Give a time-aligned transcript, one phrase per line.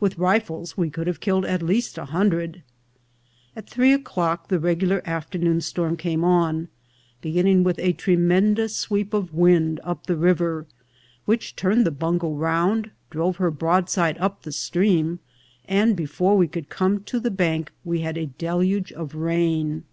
[0.00, 2.64] With rifles we could have killed at least a hundred.
[3.54, 6.66] At three o'clodc the regular afternoon storm came on,
[7.20, 10.66] beginning with a tremendous sweep of wind up the riv er,
[11.24, 15.20] which turned the bungo round, drove her broadside up the stream,
[15.66, 19.84] and before we could come to at the bank we had a deluge of rain.